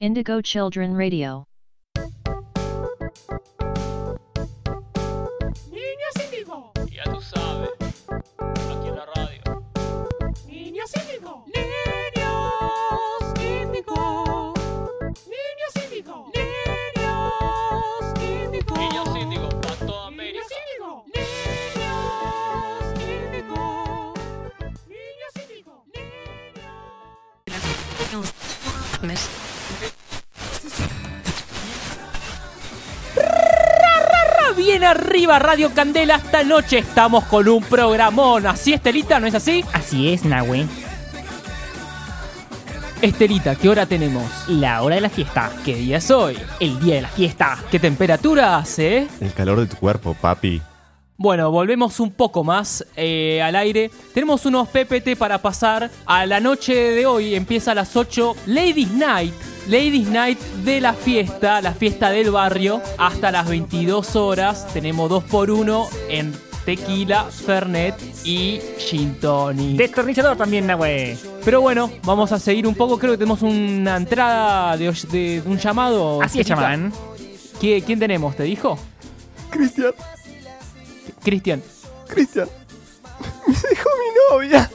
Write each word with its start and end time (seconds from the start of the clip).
Indigo 0.00 0.40
Children 0.40 0.96
Radio. 0.96 1.44
Niños 5.72 6.14
índigo, 6.24 6.70
Ya 6.88 7.02
tú 7.02 7.20
sabes, 7.20 7.70
aquí 8.38 8.86
en 8.86 8.94
la 8.94 9.06
radio. 9.16 9.42
niños 10.46 10.92
índigo, 10.94 11.44
niños 11.52 12.14
índigo, 13.42 14.54
niños 15.26 15.74
índigo, 15.82 16.22
niños 16.30 18.22
índigo, 18.22 18.76
Niños 18.78 19.16
índigos 19.16 19.54
para 19.54 19.76
toda 19.84 20.10
niños 20.12 20.46
índigo, 20.62 21.04
niños 21.12 22.86
índigo, 23.02 24.14
niños 24.86 25.34
índigo, 25.42 25.74
Bien 34.56 34.82
arriba 34.82 35.38
Radio 35.38 35.72
Candela, 35.72 36.16
esta 36.16 36.42
noche 36.42 36.78
estamos 36.78 37.24
con 37.24 37.48
un 37.48 37.62
programón. 37.62 38.46
¿Así, 38.46 38.72
Estelita? 38.72 39.20
¿No 39.20 39.26
es 39.26 39.34
así? 39.34 39.64
Así 39.72 40.12
es, 40.12 40.24
Nahue. 40.24 40.66
Estelita, 43.00 43.54
¿qué 43.54 43.68
hora 43.68 43.86
tenemos? 43.86 44.24
La 44.48 44.82
hora 44.82 44.96
de 44.96 45.00
la 45.00 45.08
fiesta. 45.08 45.52
¿Qué 45.64 45.76
día 45.76 45.98
es 45.98 46.10
hoy? 46.10 46.36
El 46.58 46.80
día 46.80 46.96
de 46.96 47.02
la 47.02 47.08
fiesta. 47.08 47.56
¿Qué 47.70 47.78
temperatura 47.78 48.56
hace? 48.56 49.06
El 49.20 49.32
calor 49.32 49.60
de 49.60 49.66
tu 49.66 49.76
cuerpo, 49.76 50.16
papi. 50.20 50.60
Bueno, 51.16 51.50
volvemos 51.50 52.00
un 52.00 52.10
poco 52.10 52.42
más 52.42 52.84
eh, 52.96 53.40
al 53.40 53.54
aire. 53.54 53.90
Tenemos 54.12 54.44
unos 54.46 54.68
PPT 54.68 55.16
para 55.16 55.38
pasar 55.38 55.90
a 56.04 56.26
la 56.26 56.40
noche 56.40 56.74
de 56.74 57.06
hoy. 57.06 57.36
Empieza 57.36 57.72
a 57.72 57.74
las 57.76 57.96
8. 57.96 58.36
Ladies 58.46 58.90
Night. 58.90 59.34
Ladies 59.68 60.08
Night 60.08 60.38
de 60.64 60.80
la 60.80 60.94
fiesta, 60.94 61.60
la 61.60 61.72
fiesta 61.74 62.10
del 62.10 62.30
barrio, 62.30 62.80
hasta 62.96 63.30
las 63.30 63.46
22 63.48 64.16
horas. 64.16 64.66
Tenemos 64.72 65.10
2 65.10 65.24
por 65.24 65.50
1 65.50 65.88
en 66.08 66.34
tequila, 66.64 67.24
fernet 67.24 67.94
y 68.24 68.60
gin 68.78 69.14
tonic. 69.20 69.76
Destornillador 69.76 70.36
también, 70.38 70.66
Nahue. 70.66 71.18
Pero 71.44 71.60
bueno, 71.60 71.90
vamos 72.02 72.32
a 72.32 72.38
seguir 72.38 72.66
un 72.66 72.74
poco. 72.74 72.98
Creo 72.98 73.12
que 73.12 73.18
tenemos 73.18 73.42
una 73.42 73.96
entrada 73.96 74.76
de, 74.76 74.90
de 75.10 75.42
un 75.44 75.58
llamado. 75.58 76.22
Así 76.22 76.40
es, 76.40 76.46
chamán. 76.46 76.90
¿Qui- 77.60 77.82
¿Quién 77.84 77.98
tenemos? 77.98 78.36
¿Te 78.36 78.44
dijo? 78.44 78.78
Cristian, 79.50 79.92
Cristian. 81.22 81.62
Cristian. 82.06 82.48
Me 83.46 83.52
dejó 83.54 83.88
mi 83.98 84.34
novia. 84.36 84.70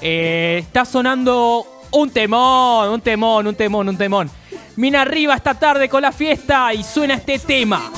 Eh, 0.00 0.58
está 0.60 0.84
sonando 0.84 1.66
un 1.94 2.10
temón, 2.10 2.90
un 2.90 3.00
temón, 3.00 3.46
un 3.46 3.54
temón, 3.54 3.88
un 3.88 3.96
temón. 3.96 4.30
Mina 4.76 5.02
arriba 5.02 5.34
esta 5.34 5.54
tarde 5.54 5.88
con 5.88 6.02
la 6.02 6.12
fiesta 6.12 6.74
y 6.74 6.82
suena 6.82 7.14
este 7.14 7.38
tema. 7.38 7.90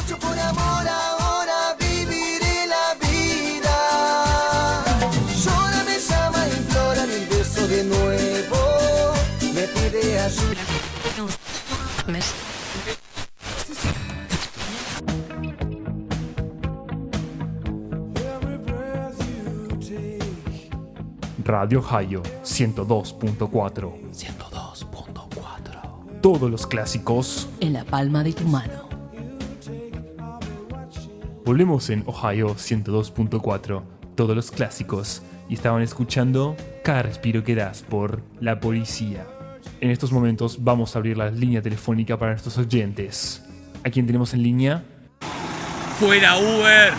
De 7.67 7.83
nuevo. 7.83 9.13
Me 9.55 9.63
pide 9.63 10.21
ayuda. 10.21 10.63
Radio 21.47 21.83
Hayo 21.89 22.23
102.4. 22.43 24.11
102.4. 24.11 26.21
Todos 26.21 26.51
los 26.51 26.67
clásicos. 26.67 27.49
En 27.61 27.73
la 27.73 27.85
palma 27.85 28.25
de 28.25 28.33
tu 28.33 28.43
mano. 28.49 28.89
Volvemos 31.45 31.89
en 31.91 32.03
Ohio 32.07 32.57
102.4. 32.57 33.83
Todos 34.17 34.35
los 34.35 34.51
clásicos. 34.51 35.23
Y 35.49 35.55
estaban 35.55 35.83
escuchando 35.83 36.57
Cada 36.83 37.03
respiro 37.03 37.45
que 37.45 37.55
das 37.55 37.83
por 37.83 38.25
La 38.41 38.59
Policía. 38.59 39.25
En 39.81 39.91
estos 39.91 40.11
momentos 40.11 40.65
vamos 40.65 40.97
a 40.97 40.99
abrir 40.99 41.17
la 41.17 41.31
línea 41.31 41.63
telefónica 41.63 42.19
para 42.19 42.33
nuestros 42.33 42.59
oyentes. 42.59 43.45
¿A 43.85 43.91
quién 43.91 44.05
tenemos 44.05 44.35
en 44.35 44.43
línea? 44.43 44.83
¡Fuera 46.01 46.39
Uber! 46.39 46.93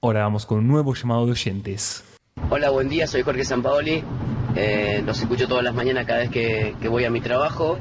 Ahora 0.00 0.22
vamos 0.22 0.46
con 0.46 0.60
un 0.60 0.68
nuevo 0.68 0.94
llamado 0.94 1.26
de 1.26 1.32
oyentes. 1.32 2.04
Hola, 2.52 2.70
buen 2.70 2.88
día, 2.88 3.06
soy 3.06 3.22
Jorge 3.22 3.44
Sampaoli. 3.44 4.02
Eh, 4.56 5.04
los 5.06 5.20
escucho 5.20 5.46
todas 5.46 5.62
las 5.62 5.72
mañanas 5.72 6.04
cada 6.04 6.18
vez 6.18 6.30
que, 6.30 6.74
que 6.80 6.88
voy 6.88 7.04
a 7.04 7.10
mi 7.10 7.20
trabajo. 7.20 7.78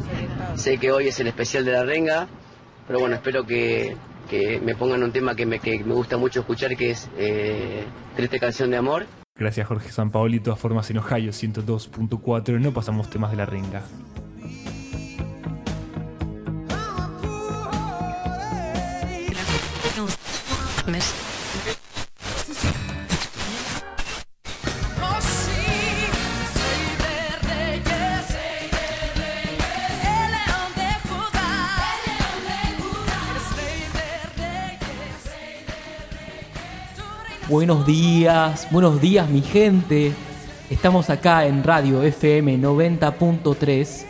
Sé 0.54 0.78
que 0.78 0.92
hoy 0.92 1.08
es 1.08 1.20
el 1.20 1.26
especial 1.26 1.66
de 1.66 1.72
la 1.72 1.84
renga, 1.84 2.28
pero 2.86 3.00
bueno, 3.00 3.16
espero 3.16 3.48
que, 3.48 3.98
que 4.30 4.62
me 4.64 4.76
pongan 4.76 5.02
un 5.02 5.12
tema 5.12 5.34
que 5.34 5.48
me, 5.48 5.58
que 5.58 5.84
me 5.84 5.96
gusta 5.96 6.18
mucho 6.18 6.42
escuchar, 6.42 6.78
que 6.78 6.92
es 6.92 7.10
eh, 7.18 7.84
Triste 8.16 8.40
Canción 8.40 8.70
de 8.70 8.78
Amor. 8.78 9.08
Gracias 9.36 9.66
Jorge 9.66 9.92
Sampaoli. 9.92 10.38
De 10.38 10.46
todas 10.46 10.60
formas 10.60 10.88
en 10.92 11.00
Ohio 11.00 11.32
102.4 11.32 12.60
no 12.60 12.72
pasamos 12.72 13.10
temas 13.10 13.32
de 13.32 13.38
la 13.38 13.48
renga. 13.48 13.82
Buenos 37.50 37.84
días, 37.84 38.68
buenos 38.70 39.02
días 39.02 39.28
mi 39.28 39.42
gente. 39.42 40.14
Estamos 40.70 41.10
acá 41.10 41.48
en 41.48 41.64
Radio 41.64 42.04
FM 42.04 42.60
90.3. 42.60 44.06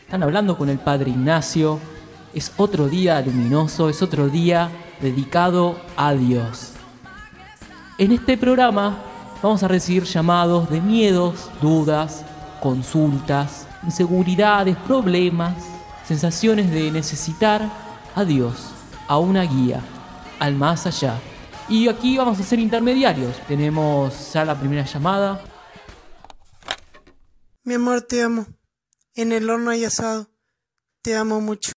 Están 0.00 0.24
hablando 0.24 0.58
con 0.58 0.68
el 0.68 0.80
Padre 0.80 1.10
Ignacio. 1.10 1.78
Es 2.34 2.52
otro 2.56 2.88
día 2.88 3.20
luminoso, 3.20 3.88
es 3.88 4.02
otro 4.02 4.28
día 4.28 4.72
dedicado 5.00 5.78
a 5.96 6.14
Dios. 6.14 6.72
En 7.96 8.10
este 8.10 8.36
programa 8.36 8.98
vamos 9.40 9.62
a 9.62 9.68
recibir 9.68 10.02
llamados 10.02 10.68
de 10.68 10.80
miedos, 10.80 11.48
dudas, 11.62 12.24
consultas, 12.60 13.68
inseguridades, 13.84 14.76
problemas, 14.76 15.54
sensaciones 16.04 16.72
de 16.72 16.90
necesitar 16.90 17.70
a 18.16 18.24
Dios, 18.24 18.72
a 19.06 19.18
una 19.18 19.42
guía, 19.42 19.80
al 20.40 20.56
más 20.56 20.88
allá. 20.88 21.20
Y 21.70 21.88
aquí 21.88 22.18
vamos 22.18 22.40
a 22.40 22.42
ser 22.42 22.58
intermediarios. 22.58 23.38
Tenemos 23.46 24.32
ya 24.32 24.44
la 24.44 24.58
primera 24.58 24.84
llamada. 24.84 25.40
Mi 27.62 27.74
amor, 27.74 28.02
te 28.02 28.22
amo. 28.22 28.44
En 29.14 29.30
el 29.30 29.48
horno 29.48 29.70
hay 29.70 29.84
asado. 29.84 30.28
Te 31.00 31.14
amo 31.14 31.40
mucho. 31.40 31.70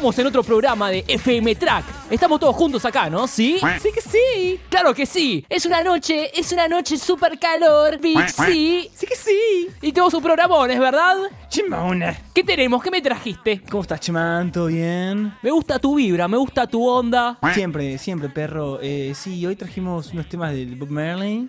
Estamos 0.00 0.18
en 0.18 0.26
otro 0.28 0.42
programa 0.42 0.88
de 0.88 1.04
FM 1.06 1.56
Track. 1.56 1.84
Estamos 2.08 2.40
todos 2.40 2.56
juntos 2.56 2.82
acá, 2.86 3.10
¿no? 3.10 3.26
¿Sí? 3.26 3.60
Sí 3.82 3.90
que 3.92 4.00
sí. 4.00 4.58
Claro 4.70 4.94
que 4.94 5.04
sí. 5.04 5.44
Es 5.46 5.66
una 5.66 5.84
noche, 5.84 6.30
es 6.40 6.52
una 6.52 6.66
noche 6.68 6.96
super 6.96 7.38
calor, 7.38 8.00
bitch, 8.00 8.30
sí. 8.46 8.88
Sí 8.94 9.06
que 9.06 9.14
sí. 9.14 9.68
Y 9.82 9.92
tenemos 9.92 10.14
un 10.14 10.22
programón, 10.22 10.70
¿es 10.70 10.78
verdad? 10.80 11.16
Chimona. 11.50 12.16
¿Qué 12.32 12.42
tenemos? 12.42 12.82
¿Qué 12.82 12.90
me 12.90 13.02
trajiste? 13.02 13.60
¿Cómo 13.70 13.82
estás, 13.82 14.00
chamán? 14.00 14.50
¿Todo 14.50 14.68
bien? 14.68 15.34
Me 15.42 15.50
gusta 15.50 15.78
tu 15.78 15.96
vibra, 15.96 16.26
me 16.28 16.38
gusta 16.38 16.66
tu 16.66 16.88
onda. 16.88 17.38
Siempre, 17.52 17.98
siempre, 17.98 18.30
perro. 18.30 18.78
Eh, 18.80 19.12
sí, 19.14 19.44
hoy 19.44 19.54
trajimos 19.54 20.14
unos 20.14 20.26
temas 20.30 20.54
del 20.54 20.76
Bob 20.76 20.88
Marley. 20.88 21.46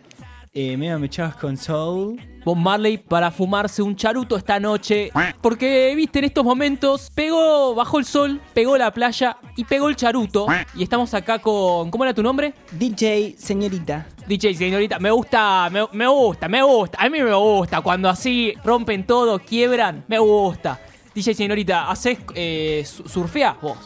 Eh, 0.54 0.76
medio 0.76 1.00
mechados 1.00 1.36
con 1.36 1.56
soul. 1.56 2.20
Bob 2.44 2.58
Marley 2.58 2.98
para 2.98 3.32
fumarse 3.32 3.82
un 3.82 3.96
charuto 3.96 4.36
esta 4.36 4.60
noche. 4.60 5.10
Porque, 5.42 5.94
viste, 5.96 6.20
en 6.20 6.26
estos 6.26 6.44
momentos 6.44 7.10
pegó, 7.16 7.74
bajó 7.74 8.00
el 8.00 8.06
sol, 8.06 8.42
pegó 8.54 8.78
la 8.78 8.92
playa 8.92 9.38
y 9.56 9.64
pegó 9.64 9.88
el 9.88 9.96
charuto. 9.96 10.48
Y 10.76 10.84
estamos 10.84 11.14
acá 11.14 11.40
con. 11.40 11.90
¿Cómo 11.90 12.04
era 12.04 12.14
tu 12.14 12.22
nombre? 12.22 12.54
DJ, 12.74 13.36
señorita. 13.38 14.08
DJ 14.28 14.54
señorita, 14.56 15.00
me 15.00 15.10
gusta, 15.12 15.70
me, 15.72 15.88
me 15.94 16.08
gusta, 16.08 16.50
me 16.50 16.62
gusta. 16.62 16.98
A 17.02 17.10
mí 17.10 17.22
me 17.22 17.34
gusta. 17.34 17.80
Cuando 17.80 18.10
así 18.10 18.54
rompen 18.66 19.06
todo, 19.06 19.40
quiebran, 19.40 20.04
me 20.10 20.20
gusta. 20.20 20.82
DJ 21.16 21.34
señorita, 21.34 21.90
¿haces 21.90 22.20
eh, 22.36 22.84
su- 22.86 23.08
surfeás 23.08 23.56
vos? 23.62 23.78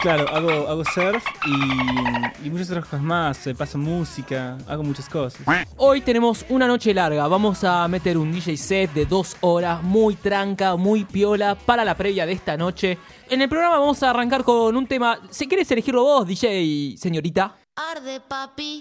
Claro, 0.00 0.28
hago, 0.28 0.50
hago 0.68 0.84
surf 0.84 1.24
y, 1.44 2.46
y 2.46 2.50
muchas 2.50 2.68
otras 2.70 2.84
cosas 2.84 3.00
más. 3.02 3.46
eh, 3.48 3.54
Paso 3.54 3.78
música, 3.78 4.56
hago 4.68 4.84
muchas 4.84 5.08
cosas. 5.08 5.40
Hoy 5.76 6.00
tenemos 6.02 6.44
una 6.50 6.68
noche 6.68 6.94
larga. 6.94 7.26
Vamos 7.26 7.64
a 7.64 7.86
meter 7.88 8.16
un 8.16 8.30
DJ 8.32 8.56
set 8.56 8.92
de 8.92 9.06
dos 9.06 9.36
horas, 9.40 9.82
muy 9.82 10.14
tranca, 10.14 10.76
muy 10.76 11.04
piola, 11.04 11.56
para 11.56 11.84
la 11.84 11.96
previa 11.96 12.26
de 12.26 12.32
esta 12.32 12.56
noche. 12.56 12.96
En 13.28 13.42
el 13.42 13.48
programa 13.48 13.78
vamos 13.80 14.00
a 14.04 14.10
arrancar 14.10 14.44
con 14.44 14.76
un 14.76 14.86
tema. 14.86 15.18
Si 15.30 15.48
quieres 15.48 15.68
elegirlo 15.72 16.04
vos, 16.04 16.26
DJ 16.28 16.94
señorita. 16.96 17.56
Arde 17.74 18.20
papi. 18.20 18.80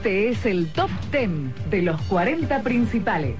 Este 0.00 0.30
es 0.30 0.46
el 0.46 0.68
top 0.68 0.88
10 1.12 1.68
de 1.68 1.82
los 1.82 2.00
40 2.04 2.62
principales. 2.62 3.34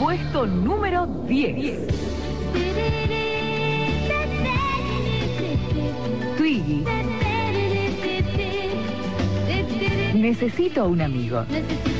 Puesto 0.00 0.46
número 0.46 1.06
10. 1.28 1.86
Twiggy. 6.38 6.84
Necesito 10.14 10.88
un 10.88 11.02
amigo. 11.02 11.44
Necesito 11.50 11.95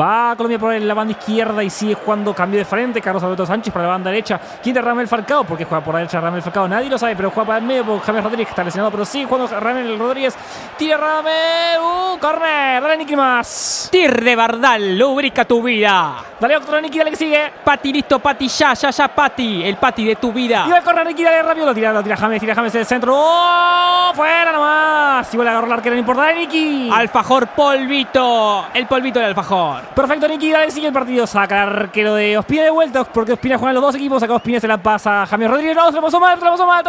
Va 0.00 0.34
Colombia 0.36 0.58
por 0.58 0.72
la 0.80 0.94
banda 0.94 1.12
izquierda 1.12 1.64
y 1.64 1.70
sigue 1.70 1.94
jugando 1.94 2.32
cambio 2.32 2.58
de 2.58 2.64
frente. 2.64 3.00
Carlos 3.00 3.22
Alberto 3.22 3.46
Sánchez 3.46 3.72
para 3.72 3.86
la 3.86 3.92
banda 3.92 4.10
derecha. 4.10 4.38
Quinta 4.62 4.80
Ramel 4.80 5.08
Falcao. 5.08 5.44
porque 5.44 5.64
juega 5.64 5.84
por 5.84 5.94
la 5.94 6.00
derecha 6.00 6.20
Ramel 6.20 6.42
Falcao? 6.42 6.68
Nadie 6.68 6.88
lo 6.88 6.98
sabe, 6.98 7.16
pero 7.16 7.30
juega 7.30 7.46
para 7.46 7.58
el 7.58 7.64
medio 7.64 7.84
por 7.84 8.00
James 8.00 8.22
Rodríguez, 8.22 8.46
que 8.46 8.52
está 8.52 8.62
lesionado, 8.62 8.90
pero 8.92 9.04
sí 9.04 9.24
jugando 9.24 9.58
Ramel 9.58 9.98
Rodríguez. 9.98 10.36
Tira 10.76 10.96
Ramel. 10.96 11.80
Uh, 11.80 12.18
corner. 12.18 12.82
Dale 12.82 12.96
Nicky 12.96 13.16
más. 13.16 13.88
Tir 13.90 14.22
de 14.22 14.36
Bardal, 14.36 14.96
lubrica 14.98 15.44
tu 15.44 15.62
vida. 15.62 16.16
Dale 16.38 16.56
otro 16.56 16.80
Nicky, 16.80 16.98
dale 16.98 17.10
que 17.10 17.16
sigue. 17.16 17.52
Pati, 17.64 17.92
listo, 17.92 18.20
Pati, 18.20 18.46
ya, 18.46 18.74
ya, 18.74 18.90
ya, 18.90 19.08
Pati. 19.08 19.64
El 19.64 19.76
Pati 19.76 20.04
de 20.04 20.16
tu 20.16 20.32
vida. 20.32 20.64
Y 20.68 20.70
va 20.70 20.78
a 20.78 20.82
correr 20.82 21.06
Nicky, 21.06 21.24
dale 21.24 21.42
rápido. 21.42 21.66
Lo 21.66 21.74
tira, 21.74 21.92
lo 21.92 22.02
tira 22.02 22.16
James, 22.16 22.40
tira 22.40 22.54
James 22.54 22.74
en 22.74 22.80
el 22.80 22.86
centro. 22.86 23.12
¡Oh! 23.16 24.12
Fuera 24.14 24.52
nomás. 24.52 25.07
Igual 25.32 25.48
agarró 25.48 25.66
el 25.66 25.72
arquero, 25.72 25.94
no 25.94 26.00
importa. 26.00 26.22
Dale 26.22 26.40
Nicky. 26.40 26.90
Alfajor 26.92 27.48
polvito. 27.48 28.66
El 28.72 28.86
polvito 28.86 29.18
del 29.18 29.28
alfajor. 29.28 29.82
Perfecto, 29.94 30.28
Nicky, 30.28 30.50
dale, 30.52 30.70
sigue 30.70 30.88
el 30.88 30.92
partido. 30.92 31.26
Saca 31.26 31.62
el 31.62 31.68
arquero 31.68 32.14
de 32.14 32.38
Ospina 32.38 32.62
de 32.64 32.70
vuelta, 32.70 33.04
porque 33.04 33.32
Ospina 33.32 33.58
juegan 33.58 33.74
los 33.74 33.82
dos 33.82 33.94
equipos. 33.94 34.22
Acá 34.22 34.34
Ospina 34.34 34.60
se 34.60 34.68
la 34.68 34.78
pasa 34.78 35.22
a 35.22 35.26
James 35.26 35.50
Rodríguez. 35.50 35.76
No, 35.76 35.88
se 35.88 35.96
la 35.96 36.02
pasó 36.02 36.20
mal, 36.20 36.38
se 36.38 36.44
la 36.44 36.50
pasó 36.50 36.66
mal. 36.66 36.84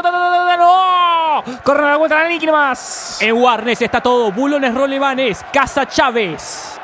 No. 0.58 1.44
Corre 1.64 1.86
a 1.86 1.90
la 1.92 1.98
vuelta, 1.98 2.16
dale 2.16 2.30
Nicky 2.30 2.46
nomás. 2.46 3.18
En 3.22 3.36
Warnes 3.36 3.82
está 3.82 4.02
todo. 4.02 4.32
Bulones 4.32 4.74
Rolevanes. 4.74 5.46
Casa 5.52 5.88
Chávez. 5.88 6.80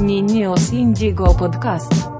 Niños 0.00 0.72
Indigo 0.72 1.36
Podcast. 1.36 2.11